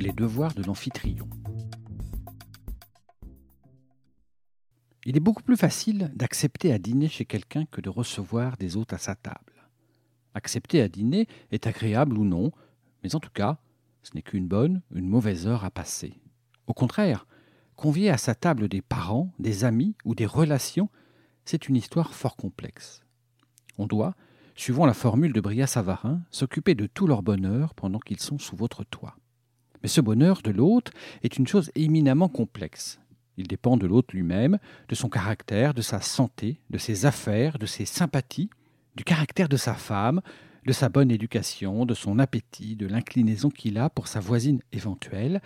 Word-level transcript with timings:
Les 0.00 0.12
devoirs 0.12 0.54
de 0.54 0.62
l'amphitryon. 0.64 1.28
Il 5.06 5.16
est 5.16 5.20
beaucoup 5.20 5.44
plus 5.44 5.56
facile 5.56 6.10
d'accepter 6.14 6.72
à 6.72 6.78
dîner 6.78 7.08
chez 7.08 7.24
quelqu'un 7.24 7.64
que 7.64 7.80
de 7.80 7.88
recevoir 7.88 8.56
des 8.56 8.76
hôtes 8.76 8.92
à 8.92 8.98
sa 8.98 9.14
table. 9.14 9.68
Accepter 10.34 10.82
à 10.82 10.88
dîner 10.88 11.28
est 11.52 11.68
agréable 11.68 12.18
ou 12.18 12.24
non, 12.24 12.50
mais 13.04 13.14
en 13.14 13.20
tout 13.20 13.30
cas, 13.30 13.58
ce 14.02 14.10
n'est 14.14 14.22
qu'une 14.22 14.48
bonne, 14.48 14.82
une 14.92 15.08
mauvaise 15.08 15.46
heure 15.46 15.64
à 15.64 15.70
passer. 15.70 16.20
Au 16.66 16.74
contraire, 16.74 17.26
convier 17.76 18.10
à 18.10 18.18
sa 18.18 18.34
table 18.34 18.68
des 18.68 18.82
parents, 18.82 19.32
des 19.38 19.64
amis 19.64 19.94
ou 20.04 20.16
des 20.16 20.26
relations, 20.26 20.88
c'est 21.44 21.68
une 21.68 21.76
histoire 21.76 22.14
fort 22.14 22.36
complexe. 22.36 23.00
On 23.78 23.86
doit, 23.86 24.16
suivant 24.56 24.86
la 24.86 24.94
formule 24.94 25.32
de 25.32 25.40
Bria-Savarin, 25.40 26.20
s'occuper 26.30 26.74
de 26.74 26.86
tout 26.86 27.06
leur 27.06 27.22
bonheur 27.22 27.74
pendant 27.74 28.00
qu'ils 28.00 28.20
sont 28.20 28.38
sous 28.38 28.56
votre 28.56 28.82
toit. 28.82 29.16
Mais 29.82 29.88
ce 29.88 30.00
bonheur 30.00 30.42
de 30.42 30.50
l'hôte 30.50 30.90
est 31.22 31.36
une 31.36 31.46
chose 31.46 31.70
éminemment 31.74 32.28
complexe. 32.28 33.00
Il 33.36 33.46
dépend 33.46 33.76
de 33.76 33.86
l'hôte 33.86 34.12
lui-même, 34.12 34.58
de 34.88 34.94
son 34.94 35.08
caractère, 35.08 35.72
de 35.72 35.82
sa 35.82 36.00
santé, 36.00 36.60
de 36.68 36.78
ses 36.78 37.06
affaires, 37.06 37.58
de 37.58 37.66
ses 37.66 37.86
sympathies, 37.86 38.50
du 38.96 39.04
caractère 39.04 39.48
de 39.48 39.56
sa 39.56 39.74
femme, 39.74 40.20
de 40.66 40.72
sa 40.72 40.88
bonne 40.88 41.10
éducation, 41.10 41.86
de 41.86 41.94
son 41.94 42.18
appétit, 42.18 42.76
de 42.76 42.86
l'inclinaison 42.86 43.48
qu'il 43.48 43.78
a 43.78 43.88
pour 43.88 44.08
sa 44.08 44.20
voisine 44.20 44.60
éventuelle, 44.72 45.40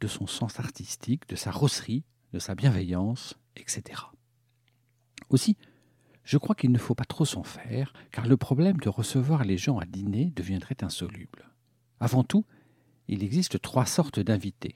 de 0.00 0.06
son 0.06 0.26
sens 0.26 0.60
artistique, 0.60 1.28
de 1.28 1.36
sa 1.36 1.50
rosserie, 1.50 2.04
de 2.32 2.38
sa 2.38 2.54
bienveillance, 2.54 3.38
etc. 3.56 4.02
Aussi, 5.30 5.56
je 6.24 6.36
crois 6.36 6.54
qu'il 6.54 6.72
ne 6.72 6.78
faut 6.78 6.94
pas 6.94 7.04
trop 7.04 7.24
s'en 7.24 7.42
faire, 7.42 7.94
car 8.12 8.26
le 8.26 8.36
problème 8.36 8.76
de 8.76 8.90
recevoir 8.90 9.44
les 9.44 9.56
gens 9.56 9.78
à 9.78 9.86
dîner 9.86 10.32
deviendrait 10.36 10.76
insoluble. 10.82 11.48
Avant 12.00 12.22
tout, 12.22 12.44
il 13.08 13.24
existe 13.24 13.60
trois 13.60 13.86
sortes 13.86 14.20
d'invités. 14.20 14.74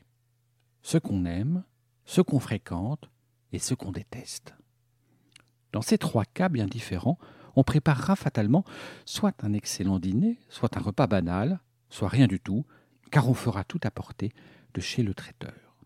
Ceux 0.83 1.01
qu'on 1.01 1.25
aime, 1.27 1.65
ceux 2.05 2.23
qu'on 2.23 2.41
fréquente 2.41 3.11
et 3.53 3.59
ceux 3.59 3.77
qu'on 3.77 3.93
déteste. 3.93 4.55
Dans 5.73 5.83
ces 5.83 5.99
trois 5.99 6.25
cas 6.25 6.49
bien 6.49 6.67
différents, 6.67 7.19
on 7.55 7.63
préparera 7.63 8.17
fatalement 8.17 8.65
soit 9.05 9.45
un 9.45 9.53
excellent 9.53 9.99
dîner, 9.99 10.39
soit 10.49 10.77
un 10.77 10.81
repas 10.81 11.07
banal, 11.07 11.61
soit 11.91 12.09
rien 12.09 12.27
du 12.27 12.41
tout, 12.41 12.65
car 13.11 13.29
on 13.29 13.35
fera 13.35 13.65
tout 13.65 13.81
apporter 13.85 14.33
de 14.75 14.81
chez 14.81 15.03
le 15.03 15.15
traiteur. 15.15 15.77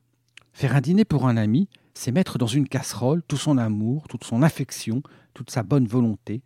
Faire 0.53 0.77
un 0.77 0.81
dîner 0.81 1.05
pour 1.05 1.27
un 1.27 1.37
ami, 1.37 1.69
c'est 1.95 2.13
mettre 2.13 2.39
dans 2.39 2.47
une 2.47 2.69
casserole 2.69 3.23
tout 3.25 3.37
son 3.37 3.59
amour, 3.59 4.07
toute 4.09 4.25
son 4.25 4.43
affection, 4.43 5.03
toute 5.35 5.51
sa 5.51 5.63
bonne 5.63 5.87
volonté, 5.87 6.43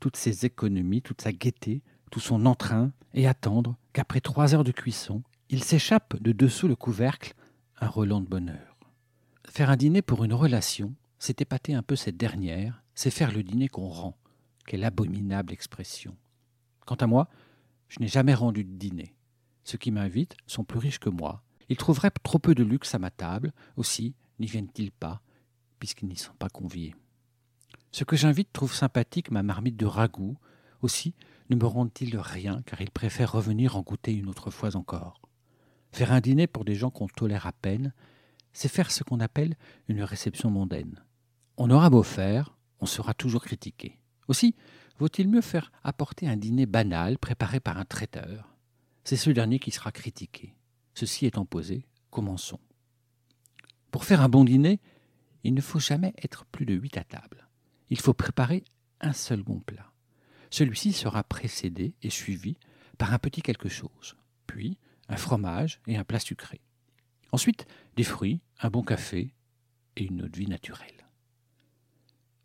toutes 0.00 0.16
ses 0.16 0.46
économies, 0.46 1.02
toute 1.02 1.20
sa 1.20 1.32
gaieté, 1.32 1.82
tout 2.10 2.20
son 2.20 2.46
entrain, 2.46 2.92
et 3.14 3.28
attendre 3.28 3.76
qu'après 3.92 4.20
trois 4.20 4.54
heures 4.54 4.64
de 4.64 4.72
cuisson, 4.72 5.22
il 5.52 5.62
s'échappe 5.62 6.16
de 6.18 6.32
dessous 6.32 6.66
le 6.66 6.76
couvercle 6.76 7.34
un 7.78 7.86
relent 7.86 8.22
de 8.22 8.26
bonheur. 8.26 8.78
Faire 9.46 9.68
un 9.68 9.76
dîner 9.76 10.00
pour 10.00 10.24
une 10.24 10.32
relation, 10.32 10.94
c'est 11.18 11.42
épater 11.42 11.74
un 11.74 11.82
peu 11.82 11.94
cette 11.94 12.16
dernière, 12.16 12.82
c'est 12.94 13.10
faire 13.10 13.30
le 13.30 13.42
dîner 13.42 13.68
qu'on 13.68 13.88
rend. 13.88 14.16
Quelle 14.66 14.82
abominable 14.82 15.52
expression. 15.52 16.16
Quant 16.86 16.94
à 16.94 17.06
moi, 17.06 17.28
je 17.88 18.00
n'ai 18.00 18.08
jamais 18.08 18.32
rendu 18.32 18.64
de 18.64 18.72
dîner. 18.78 19.14
Ceux 19.62 19.76
qui 19.76 19.90
m'invitent 19.90 20.38
sont 20.46 20.64
plus 20.64 20.78
riches 20.78 21.00
que 21.00 21.10
moi. 21.10 21.44
Ils 21.68 21.76
trouveraient 21.76 22.10
trop 22.22 22.38
peu 22.38 22.54
de 22.54 22.64
luxe 22.64 22.94
à 22.94 22.98
ma 22.98 23.10
table. 23.10 23.52
Aussi, 23.76 24.14
n'y 24.38 24.46
viennent-ils 24.46 24.90
pas, 24.90 25.20
puisqu'ils 25.78 26.08
n'y 26.08 26.16
sont 26.16 26.32
pas 26.32 26.48
conviés. 26.48 26.94
Ceux 27.90 28.06
que 28.06 28.16
j'invite 28.16 28.54
trouvent 28.54 28.74
sympathique 28.74 29.30
ma 29.30 29.42
marmite 29.42 29.76
de 29.76 29.84
ragoût. 29.84 30.38
Aussi, 30.80 31.14
ne 31.50 31.56
me 31.56 31.66
rendent-ils 31.66 32.16
rien, 32.16 32.62
car 32.62 32.80
ils 32.80 32.90
préfèrent 32.90 33.32
revenir 33.32 33.76
en 33.76 33.82
goûter 33.82 34.14
une 34.14 34.30
autre 34.30 34.50
fois 34.50 34.76
encore. 34.76 35.20
Faire 35.92 36.12
un 36.12 36.20
dîner 36.20 36.46
pour 36.46 36.64
des 36.64 36.74
gens 36.74 36.90
qu'on 36.90 37.06
tolère 37.06 37.46
à 37.46 37.52
peine, 37.52 37.92
c'est 38.52 38.68
faire 38.68 38.90
ce 38.90 39.04
qu'on 39.04 39.20
appelle 39.20 39.56
une 39.88 40.02
réception 40.02 40.50
mondaine. 40.50 41.02
On 41.56 41.70
aura 41.70 41.90
beau 41.90 42.02
faire, 42.02 42.56
on 42.80 42.86
sera 42.86 43.14
toujours 43.14 43.44
critiqué. 43.44 43.98
Aussi, 44.28 44.54
vaut-il 44.98 45.28
mieux 45.28 45.40
faire 45.42 45.70
apporter 45.84 46.28
un 46.28 46.36
dîner 46.36 46.66
banal 46.66 47.18
préparé 47.18 47.60
par 47.60 47.78
un 47.78 47.84
traiteur 47.84 48.56
C'est 49.04 49.16
ce 49.16 49.30
dernier 49.30 49.58
qui 49.58 49.70
sera 49.70 49.92
critiqué. 49.92 50.54
Ceci 50.94 51.26
étant 51.26 51.44
posé, 51.44 51.86
commençons. 52.10 52.60
Pour 53.90 54.04
faire 54.04 54.22
un 54.22 54.28
bon 54.28 54.44
dîner, 54.44 54.80
il 55.44 55.54
ne 55.54 55.60
faut 55.60 55.80
jamais 55.80 56.14
être 56.22 56.46
plus 56.46 56.64
de 56.64 56.74
huit 56.74 56.96
à 56.96 57.04
table. 57.04 57.48
Il 57.90 58.00
faut 58.00 58.14
préparer 58.14 58.64
un 59.00 59.12
seul 59.12 59.42
bon 59.42 59.60
plat. 59.60 59.92
Celui-ci 60.50 60.92
sera 60.92 61.22
précédé 61.24 61.94
et 62.02 62.10
suivi 62.10 62.56
par 62.96 63.12
un 63.12 63.18
petit 63.18 63.42
quelque 63.42 63.68
chose, 63.68 64.16
puis 64.46 64.78
un 65.08 65.16
fromage 65.16 65.80
et 65.86 65.96
un 65.96 66.04
plat 66.04 66.18
sucré. 66.18 66.60
Ensuite, 67.32 67.66
des 67.96 68.04
fruits, 68.04 68.40
un 68.60 68.70
bon 68.70 68.82
café 68.82 69.34
et 69.96 70.04
une 70.04 70.22
eau 70.22 70.28
de 70.28 70.36
vie 70.36 70.48
naturelle. 70.48 71.08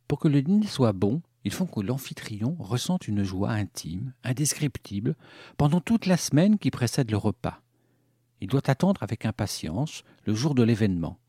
Pour 0.07 0.19
que 0.19 0.27
le 0.27 0.41
dîner 0.41 0.67
soit 0.67 0.93
bon, 0.93 1.21
il 1.43 1.51
faut 1.51 1.65
que 1.65 1.81
l'amphitryon 1.81 2.55
ressente 2.59 3.07
une 3.07 3.23
joie 3.23 3.51
intime, 3.51 4.13
indescriptible, 4.23 5.15
pendant 5.57 5.81
toute 5.81 6.05
la 6.05 6.17
semaine 6.17 6.57
qui 6.57 6.71
précède 6.71 7.11
le 7.11 7.17
repas. 7.17 7.61
Il 8.41 8.47
doit 8.47 8.69
attendre 8.69 9.03
avec 9.03 9.25
impatience 9.25 10.03
le 10.25 10.33
jour 10.33 10.55
de 10.55 10.63
l'événement. 10.63 11.19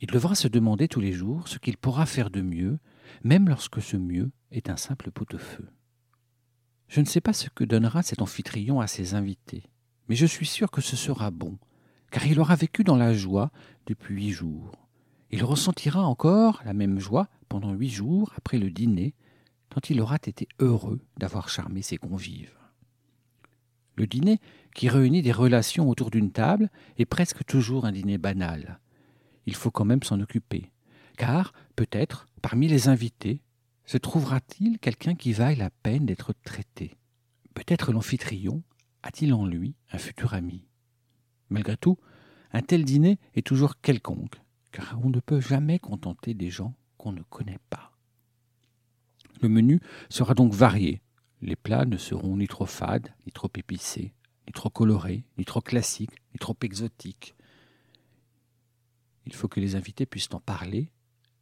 Il 0.00 0.08
devra 0.08 0.34
se 0.34 0.48
demander 0.48 0.88
tous 0.88 1.00
les 1.00 1.12
jours 1.12 1.48
ce 1.48 1.58
qu'il 1.58 1.76
pourra 1.76 2.06
faire 2.06 2.30
de 2.30 2.40
mieux, 2.40 2.78
même 3.24 3.48
lorsque 3.48 3.80
ce 3.80 3.96
mieux 3.96 4.30
est 4.50 4.68
un 4.68 4.76
simple 4.76 5.10
pot-au-feu. 5.10 5.68
Je 6.88 7.00
ne 7.00 7.06
sais 7.06 7.20
pas 7.20 7.32
ce 7.32 7.48
que 7.48 7.64
donnera 7.64 8.02
cet 8.02 8.20
amphitryon 8.20 8.80
à 8.80 8.86
ses 8.86 9.14
invités, 9.14 9.64
mais 10.12 10.16
je 10.16 10.26
suis 10.26 10.44
sûr 10.44 10.70
que 10.70 10.82
ce 10.82 10.94
sera 10.94 11.30
bon, 11.30 11.56
car 12.10 12.26
il 12.26 12.38
aura 12.38 12.54
vécu 12.54 12.84
dans 12.84 12.96
la 12.96 13.14
joie 13.14 13.50
depuis 13.86 14.14
huit 14.14 14.30
jours. 14.30 14.86
Il 15.30 15.42
ressentira 15.42 16.02
encore 16.02 16.60
la 16.66 16.74
même 16.74 16.98
joie 16.98 17.28
pendant 17.48 17.72
huit 17.72 17.88
jours 17.88 18.30
après 18.36 18.58
le 18.58 18.70
dîner, 18.70 19.14
tant 19.70 19.80
il 19.88 20.02
aura 20.02 20.16
été 20.16 20.48
heureux 20.58 21.00
d'avoir 21.16 21.48
charmé 21.48 21.80
ses 21.80 21.96
convives. 21.96 22.52
Le 23.96 24.06
dîner, 24.06 24.38
qui 24.74 24.90
réunit 24.90 25.22
des 25.22 25.32
relations 25.32 25.88
autour 25.88 26.10
d'une 26.10 26.30
table, 26.30 26.68
est 26.98 27.06
presque 27.06 27.46
toujours 27.46 27.86
un 27.86 27.92
dîner 27.92 28.18
banal. 28.18 28.80
Il 29.46 29.54
faut 29.54 29.70
quand 29.70 29.86
même 29.86 30.02
s'en 30.02 30.20
occuper, 30.20 30.72
car, 31.16 31.54
peut-être, 31.74 32.28
parmi 32.42 32.68
les 32.68 32.88
invités, 32.88 33.40
se 33.86 33.96
trouvera-t-il 33.96 34.78
quelqu'un 34.78 35.14
qui 35.14 35.32
vaille 35.32 35.56
la 35.56 35.70
peine 35.70 36.04
d'être 36.04 36.34
traité? 36.44 36.98
Peut-être 37.54 37.92
l'amphitryon 37.92 38.62
a-t-il 39.02 39.34
en 39.34 39.46
lui 39.46 39.74
un 39.90 39.98
futur 39.98 40.34
ami? 40.34 40.66
Malgré 41.50 41.76
tout, 41.76 41.98
un 42.52 42.62
tel 42.62 42.84
dîner 42.84 43.18
est 43.34 43.46
toujours 43.46 43.80
quelconque, 43.80 44.40
car 44.70 44.98
on 45.04 45.10
ne 45.10 45.20
peut 45.20 45.40
jamais 45.40 45.78
contenter 45.78 46.34
des 46.34 46.50
gens 46.50 46.74
qu'on 46.96 47.12
ne 47.12 47.22
connaît 47.22 47.60
pas. 47.70 47.92
Le 49.40 49.48
menu 49.48 49.80
sera 50.08 50.34
donc 50.34 50.52
varié. 50.52 51.02
Les 51.40 51.56
plats 51.56 51.84
ne 51.84 51.96
seront 51.96 52.36
ni 52.36 52.46
trop 52.46 52.66
fades, 52.66 53.12
ni 53.26 53.32
trop 53.32 53.50
épicés, 53.56 54.14
ni 54.46 54.52
trop 54.52 54.70
colorés, 54.70 55.24
ni 55.36 55.44
trop 55.44 55.60
classiques, 55.60 56.22
ni 56.32 56.38
trop 56.38 56.56
exotiques. 56.62 57.34
Il 59.26 59.34
faut 59.34 59.48
que 59.48 59.60
les 59.60 59.74
invités 59.74 60.06
puissent 60.06 60.32
en 60.32 60.40
parler, 60.40 60.90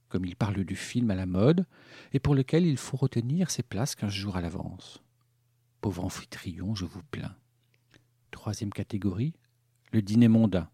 comme 0.09 0.25
ils 0.25 0.37
parlent 0.37 0.65
du 0.65 0.77
film 0.77 1.11
à 1.11 1.15
la 1.15 1.27
mode, 1.27 1.67
et 2.13 2.21
pour 2.21 2.35
lequel 2.35 2.67
il 2.67 2.77
faut 2.77 2.97
retenir 2.97 3.51
ses 3.51 3.63
places 3.63 3.95
quinze 3.95 4.13
jours 4.13 4.37
à 4.37 4.41
l'avance. 4.41 5.03
Pauvre 5.81 6.05
amphitryon, 6.05 6.75
je 6.75 6.85
vous 6.85 7.03
plains. 7.11 7.37
Troisième 8.31 8.71
catégorie, 8.71 9.35
le 9.93 10.03
dîner 10.03 10.29
mondain. 10.29 10.69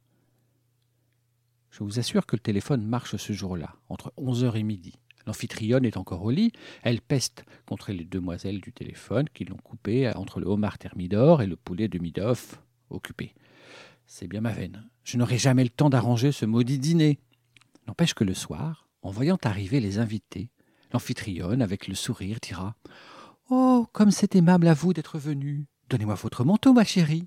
Je 1.71 1.83
vous 1.83 1.99
assure 1.99 2.27
que 2.27 2.37
le 2.37 2.41
téléphone 2.41 2.87
marche 2.87 3.17
ce 3.17 3.33
jour-là, 3.33 3.75
entre 3.89 4.13
11h 4.17 4.57
et 4.57 4.63
midi. 4.63 4.95
L'amphitryonne 5.27 5.85
est 5.85 5.97
encore 5.97 6.23
au 6.23 6.31
lit, 6.31 6.53
elle 6.83 7.01
peste 7.01 7.45
contre 7.67 7.93
les 7.93 8.05
demoiselles 8.05 8.61
du 8.61 8.73
téléphone 8.73 9.29
qui 9.35 9.45
l'ont 9.45 9.57
coupé 9.57 10.11
entre 10.15 10.39
le 10.41 10.47
homard 10.47 10.79
thermidor 10.79 11.43
et 11.43 11.47
le 11.47 11.57
poulet 11.57 11.89
de 11.89 11.99
Midoff 11.99 12.63
occupé. 12.91 13.35
C'est 14.07 14.29
bien 14.29 14.41
ma 14.41 14.53
veine. 14.53 14.89
Je 15.03 15.17
n'aurai 15.17 15.37
jamais 15.37 15.65
le 15.65 15.71
temps 15.71 15.91
d'arranger 15.91 16.31
ce 16.31 16.47
maudit 16.47 16.79
dîner. 16.79 17.19
N'empêche 17.89 18.15
que 18.15 18.25
le 18.25 18.35
soir, 18.35 18.89
en 19.03 19.11
voyant 19.11 19.39
arriver 19.43 19.81
les 19.81 19.99
invités, 19.99 20.51
l'amphitrionne, 20.93 21.63
avec 21.63 21.89
le 21.89 21.95
sourire, 21.95 22.39
dira 22.41 22.77
Oh, 23.51 23.87
comme 23.93 24.13
c'est 24.13 24.37
aimable 24.37 24.69
à 24.69 24.75
vous 24.75 24.93
d'être 24.93 25.19
venu. 25.19 25.67
Donnez-moi 25.89 26.15
votre 26.15 26.45
manteau, 26.45 26.73
ma 26.73 26.85
chérie. 26.85 27.27